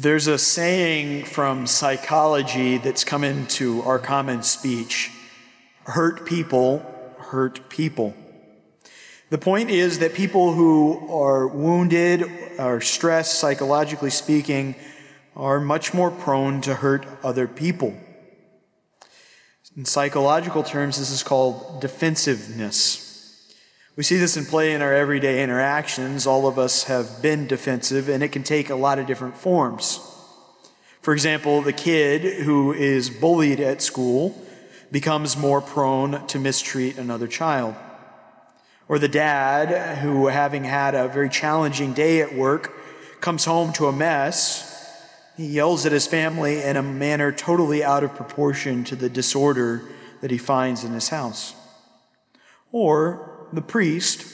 [0.00, 5.10] There's a saying from psychology that's come into our common speech
[5.86, 6.86] hurt people
[7.18, 8.14] hurt people.
[9.30, 12.22] The point is that people who are wounded,
[12.60, 14.76] are stressed, psychologically speaking,
[15.34, 17.92] are much more prone to hurt other people.
[19.76, 23.07] In psychological terms, this is called defensiveness.
[23.98, 26.24] We see this in play in our everyday interactions.
[26.24, 29.98] All of us have been defensive, and it can take a lot of different forms.
[31.00, 34.40] For example, the kid who is bullied at school
[34.92, 37.74] becomes more prone to mistreat another child.
[38.86, 42.72] Or the dad who, having had a very challenging day at work,
[43.20, 44.96] comes home to a mess.
[45.36, 49.82] He yells at his family in a manner totally out of proportion to the disorder
[50.20, 51.56] that he finds in his house.
[52.70, 54.26] Or the priest,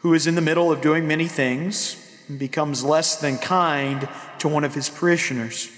[0.00, 1.96] who is in the middle of doing many things,
[2.38, 5.70] becomes less than kind to one of his parishioners.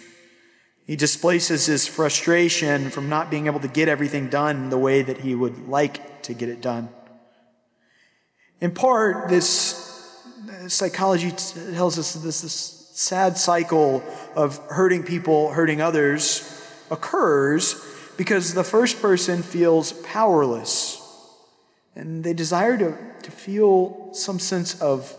[0.87, 5.19] He displaces his frustration from not being able to get everything done the way that
[5.21, 6.89] he would like to get it done.
[8.61, 10.25] In part, this
[10.69, 12.53] psychology tells us this, this
[12.93, 14.03] sad cycle
[14.37, 16.49] of hurting people, hurting others
[16.91, 17.83] occurs
[18.17, 21.02] because the first person feels powerless
[21.95, 25.17] and they desire to, to feel some sense of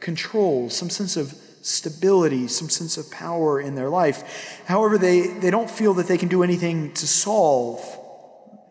[0.00, 4.62] control, some sense of stability, some sense of power in their life.
[4.66, 7.80] However, they, they don't feel that they can do anything to solve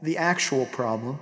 [0.01, 1.19] the actual problem.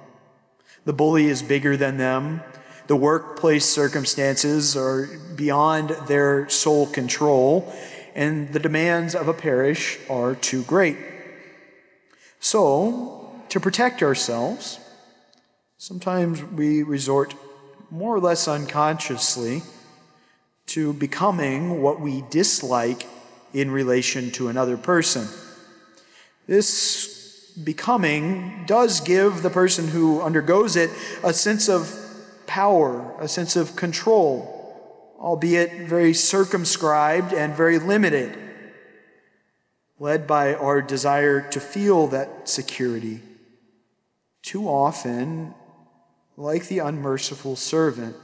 [0.86, 2.42] The bully is bigger than them.
[2.88, 7.74] The workplace circumstances are beyond their sole control,
[8.14, 10.98] and the demands of a parish are too great.
[12.40, 14.80] So, to protect ourselves,
[15.84, 17.36] Sometimes we resort
[17.92, 19.64] more or less unconsciously
[20.68, 23.06] to becoming what we dislike
[23.54, 25.28] in relation to another person.
[26.48, 30.90] This becoming does give the person who undergoes it
[31.22, 31.94] a sense of
[32.48, 38.38] power, a sense of control, albeit very circumscribed and very limited,
[40.00, 43.20] led by our desire to feel that security.
[44.44, 45.56] Too often,
[46.38, 48.16] like the unmerciful servant,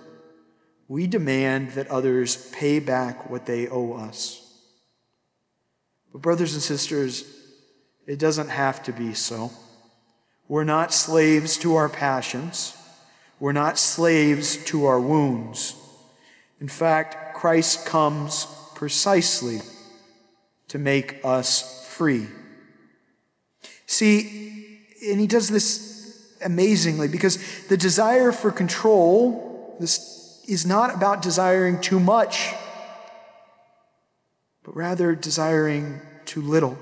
[0.88, 4.46] we demand that others pay back what they owe us.
[6.12, 7.24] But, brothers and sisters,
[8.08, 9.52] it doesn't have to be so.
[10.48, 12.76] We're not slaves to our passions.
[13.40, 15.76] We're not slaves to our wounds.
[16.60, 19.60] In fact, Christ comes precisely
[20.70, 22.28] to make us free.
[23.86, 25.89] See, and he does this
[26.44, 32.54] amazingly because the desire for control this is not about desiring too much,
[34.64, 36.78] but rather desiring too little.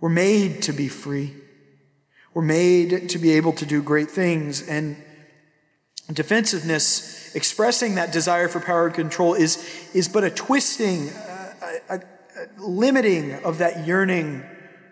[0.00, 1.34] We're made to be free.
[2.32, 4.66] We're made to be able to do great things.
[4.66, 5.02] And
[6.12, 9.58] defensiveness, expressing that desire for power and control, is,
[9.94, 12.02] is but a twisting, a, a, a
[12.58, 14.44] limiting of that yearning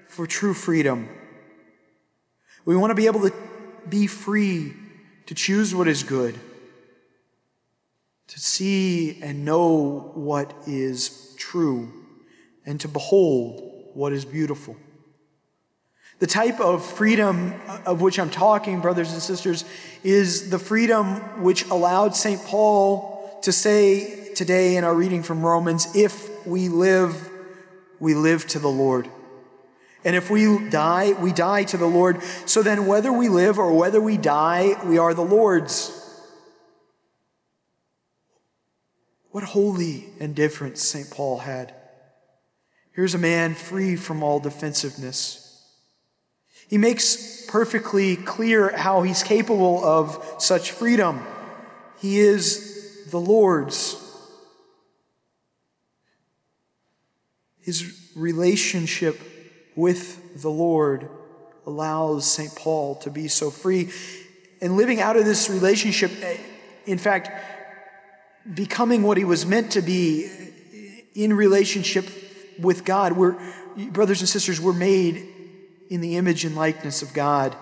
[0.06, 1.08] for true freedom.
[2.64, 3.32] We want to be able to
[3.90, 4.74] be free
[5.26, 6.38] to choose what is good,
[8.28, 11.92] to see and know what is true,
[12.64, 14.76] and to behold what is beautiful.
[16.18, 17.54] The type of freedom
[17.86, 19.64] of which I'm talking, brothers and sisters,
[20.02, 22.42] is the freedom which allowed St.
[22.44, 27.30] Paul to say today in our reading from Romans if we live,
[28.00, 29.08] we live to the Lord.
[30.04, 32.22] And if we die, we die to the Lord.
[32.46, 35.94] So then, whether we live or whether we die, we are the Lord's.
[39.30, 41.10] What holy indifference St.
[41.10, 41.74] Paul had.
[42.92, 45.44] Here's a man free from all defensiveness.
[46.68, 51.24] He makes perfectly clear how he's capable of such freedom.
[51.98, 53.96] He is the Lord's.
[57.60, 59.20] His relationship
[59.78, 61.08] with the Lord
[61.64, 62.52] allows St.
[62.56, 63.90] Paul to be so free.
[64.60, 66.36] And living out of this relationship, eh,
[66.84, 67.30] in fact,
[68.52, 72.08] becoming what he was meant to be eh, in relationship
[72.58, 73.12] with God.
[73.12, 73.36] We're,
[73.92, 75.28] brothers and sisters, we're made
[75.88, 77.54] in the image and likeness of God.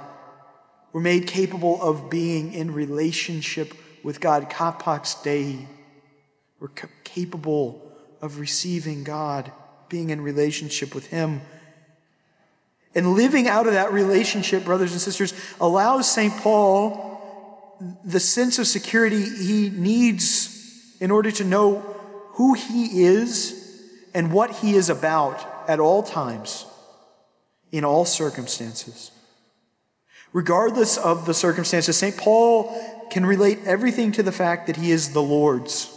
[0.95, 4.49] We're made capable of being in relationship with God.
[4.49, 5.69] Capax Dei.
[6.61, 6.71] We're
[7.05, 7.93] capable
[8.23, 9.53] of receiving God,
[9.91, 11.43] being in relationship with Him.
[12.97, 16.33] And living out of that relationship, brothers and sisters, allows St.
[16.39, 17.05] Paul
[18.03, 21.81] the sense of security he needs in order to know
[22.31, 23.63] who he is
[24.15, 26.65] and what he is about at all times,
[27.71, 29.11] in all circumstances.
[30.33, 32.17] Regardless of the circumstances, St.
[32.17, 32.75] Paul
[33.11, 35.93] can relate everything to the fact that he is the Lord's.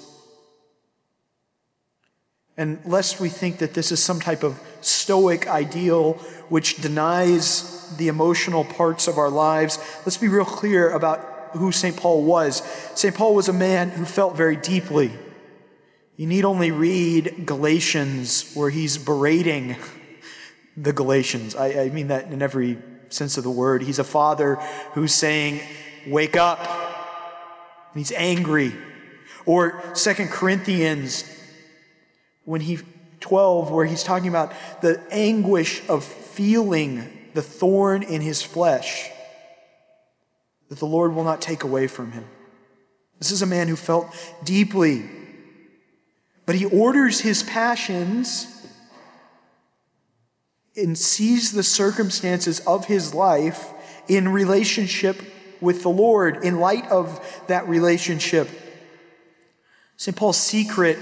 [2.59, 6.15] And lest we think that this is some type of stoic ideal
[6.49, 11.19] which denies the emotional parts of our lives, let's be real clear about
[11.53, 11.95] who St.
[11.95, 12.61] Paul was.
[12.95, 13.15] St.
[13.15, 15.13] Paul was a man who felt very deeply.
[16.17, 19.77] You need only read Galatians, where he's berating
[20.75, 21.55] the Galatians.
[21.55, 22.77] I, I, mean that in every
[23.07, 23.83] sense of the word.
[23.83, 24.55] He's a father
[24.95, 25.61] who's saying,
[26.07, 26.59] Wake up.
[26.59, 28.73] And he's angry.
[29.45, 31.23] Or Second Corinthians,
[32.49, 32.79] when he
[33.19, 39.09] 12, where he's talking about the anguish of feeling the thorn in his flesh
[40.69, 42.25] that the Lord will not take away from him.
[43.19, 44.07] This is a man who felt
[44.43, 45.07] deeply
[46.49, 48.47] but he orders his passions
[50.75, 53.69] and sees the circumstances of his life
[54.07, 55.21] in relationship
[55.61, 58.49] with the Lord, in light of that relationship.
[59.95, 60.17] St.
[60.17, 60.97] Paul's secret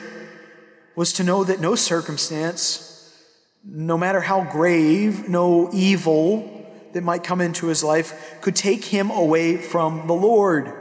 [0.98, 3.16] was to know that no circumstance,
[3.64, 9.12] no matter how grave, no evil that might come into his life, could take him
[9.12, 10.74] away from the Lord.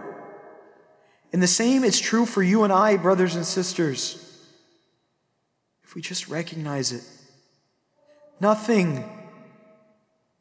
[1.35, 4.23] And the same is true for you and I, brothers and sisters
[5.85, 7.05] If we just recognize it.
[8.41, 9.05] Nothing,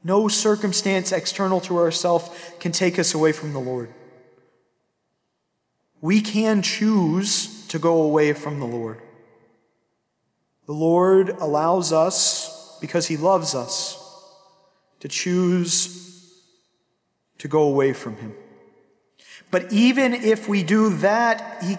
[0.06, 2.30] no circumstance external to ourselves
[2.62, 3.94] can take us away from the Lord.
[6.00, 9.02] We can choose to go away from the Lord.
[10.66, 14.02] The Lord allows us, because He loves us,
[15.00, 16.42] to choose
[17.38, 18.34] to go away from Him.
[19.52, 21.78] But even if we do that, He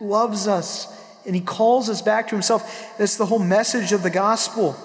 [0.00, 0.92] loves us
[1.26, 2.96] and he calls us back to himself.
[2.96, 4.76] That's the whole message of the gospel.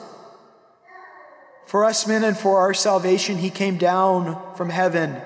[1.68, 5.22] For us men and for our salvation, he came down from heaven,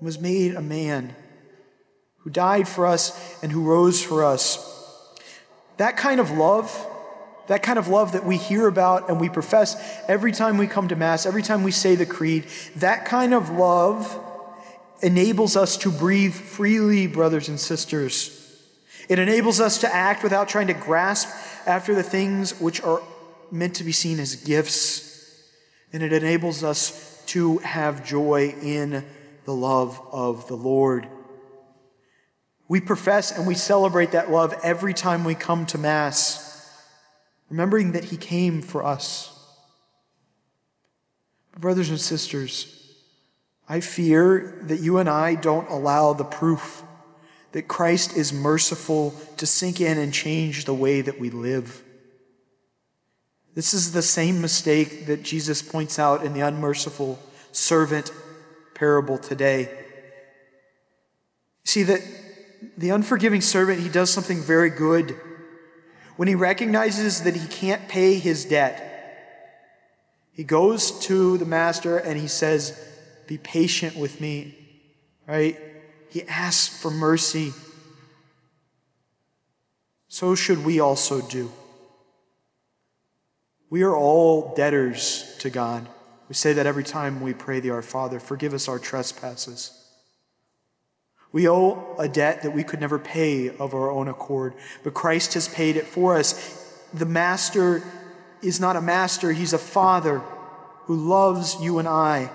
[0.00, 1.16] was made a man,
[2.18, 4.75] who died for us and who rose for us.
[5.76, 6.86] That kind of love,
[7.48, 9.76] that kind of love that we hear about and we profess
[10.08, 12.46] every time we come to Mass, every time we say the creed,
[12.76, 14.18] that kind of love
[15.02, 18.32] enables us to breathe freely, brothers and sisters.
[19.08, 21.28] It enables us to act without trying to grasp
[21.66, 23.02] after the things which are
[23.50, 25.42] meant to be seen as gifts.
[25.92, 29.04] And it enables us to have joy in
[29.44, 31.08] the love of the Lord.
[32.68, 36.70] We profess and we celebrate that love every time we come to Mass,
[37.48, 39.32] remembering that He came for us.
[41.58, 42.94] Brothers and sisters,
[43.68, 46.82] I fear that you and I don't allow the proof
[47.52, 51.82] that Christ is merciful to sink in and change the way that we live.
[53.54, 57.18] This is the same mistake that Jesus points out in the unmerciful
[57.52, 58.12] servant
[58.74, 59.70] parable today.
[61.64, 62.02] See that
[62.76, 65.18] the unforgiving servant, he does something very good.
[66.16, 68.82] When he recognizes that he can't pay his debt,
[70.32, 72.78] he goes to the master and he says,
[73.26, 74.56] Be patient with me,
[75.26, 75.58] right?
[76.10, 77.52] He asks for mercy.
[80.08, 81.50] So should we also do.
[83.68, 85.88] We are all debtors to God.
[86.28, 89.85] We say that every time we pray the Our Father, forgive us our trespasses.
[91.32, 94.54] We owe a debt that we could never pay of our own accord,
[94.84, 96.34] but Christ has paid it for us.
[96.94, 97.82] The Master
[98.42, 100.22] is not a master, he's a father
[100.84, 102.30] who loves you and I.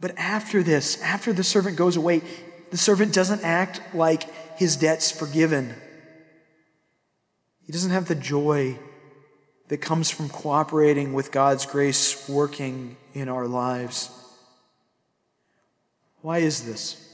[0.00, 2.22] But after this, after the servant goes away,
[2.70, 4.24] the servant doesn't act like
[4.56, 5.74] his debt's forgiven.
[7.66, 8.78] He doesn't have the joy
[9.68, 14.10] that comes from cooperating with God's grace working in our lives.
[16.22, 17.08] Why is this?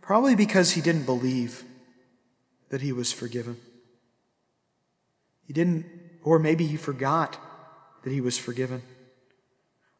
[0.00, 1.64] Probably because he didn't believe
[2.68, 3.56] that he was forgiven.
[5.46, 5.86] He didn't,
[6.22, 7.38] or maybe he forgot
[8.02, 8.82] that he was forgiven.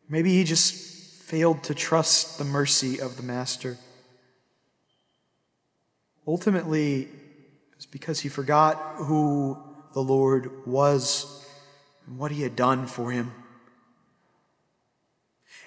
[0.08, 3.78] Maybe he just failed to trust the mercy of the Master.
[6.26, 7.08] Ultimately,
[7.76, 9.58] it's because he forgot who
[9.92, 11.46] the Lord was
[12.06, 13.32] and what he had done for him.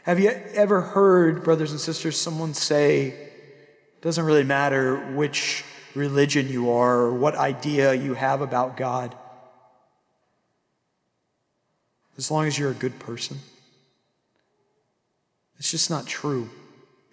[0.04, 6.48] Have you ever heard, brothers and sisters, someone say, it doesn't really matter which religion
[6.48, 9.16] you are or what idea you have about God,
[12.18, 13.40] as long as you're a good person?
[15.58, 16.50] It's just not true,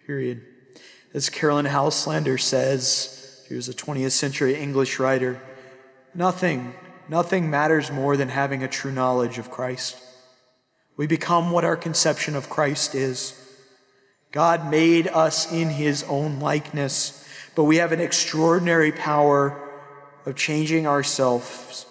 [0.07, 0.43] period.
[1.13, 5.41] As Carolyn Houselander says, she was a 20th century English writer,
[6.15, 6.75] nothing,
[7.09, 10.01] nothing matters more than having a true knowledge of Christ.
[10.97, 13.35] We become what our conception of Christ is.
[14.33, 19.59] God made us in his own likeness, but we have an extraordinary power
[20.25, 21.87] of changing ourselves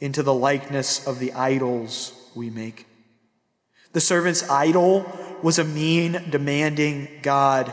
[0.00, 2.86] into the likeness of the idols we make.
[3.92, 5.10] The servant's idol
[5.42, 7.72] was a mean, demanding God,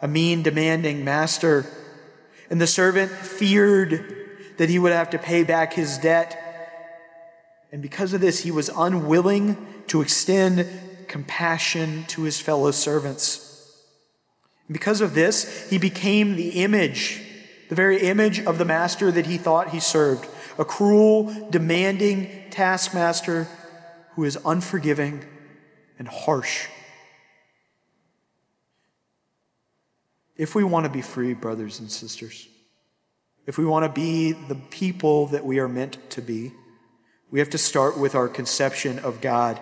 [0.00, 1.66] a mean, demanding master.
[2.48, 4.16] And the servant feared
[4.56, 6.36] that he would have to pay back his debt.
[7.70, 9.56] And because of this, he was unwilling
[9.90, 10.68] to extend
[11.08, 13.74] compassion to his fellow servants.
[14.70, 17.20] Because of this, he became the image,
[17.68, 20.28] the very image of the master that he thought he served
[20.58, 23.48] a cruel, demanding taskmaster
[24.14, 25.24] who is unforgiving
[25.98, 26.68] and harsh.
[30.36, 32.46] If we want to be free, brothers and sisters,
[33.44, 36.52] if we want to be the people that we are meant to be,
[37.32, 39.60] we have to start with our conception of God,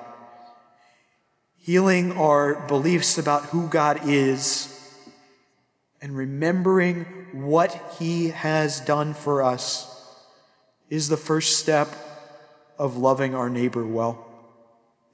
[1.68, 4.74] healing our beliefs about who God is,
[6.00, 9.86] and remembering what He has done for us
[10.88, 11.88] is the first step
[12.78, 14.26] of loving our neighbor well.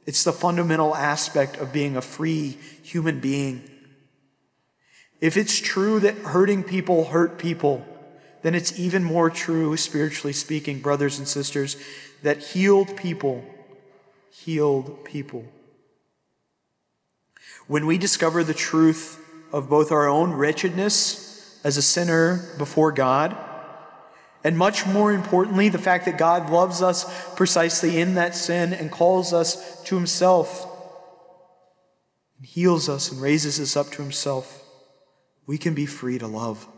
[0.07, 3.69] It's the fundamental aspect of being a free human being.
[5.21, 7.85] If it's true that hurting people hurt people,
[8.43, 11.77] then it's even more true, spiritually speaking, brothers and sisters,
[12.23, 13.45] that healed people
[14.31, 15.45] healed people.
[17.67, 19.21] When we discover the truth
[19.53, 23.37] of both our own wretchedness as a sinner before God,
[24.43, 28.91] and much more importantly, the fact that God loves us precisely in that sin and
[28.91, 30.67] calls us to Himself,
[32.37, 34.63] and heals us and raises us up to Himself,
[35.47, 36.69] we can be free to love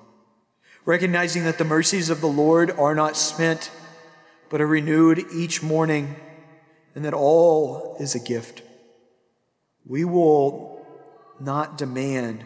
[0.87, 3.71] recognizing that the mercies of the Lord are not spent,
[4.49, 6.15] but are renewed each morning,
[6.95, 8.63] and that all is a gift.
[9.85, 10.76] We will
[11.41, 12.45] not demand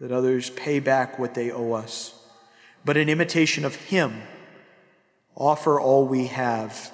[0.00, 2.14] that others pay back what they owe us,
[2.84, 4.22] but in imitation of Him,
[5.34, 6.92] offer all we have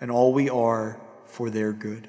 [0.00, 2.08] and all we are for their good.